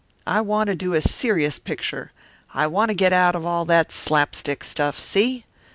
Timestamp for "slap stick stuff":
3.91-4.97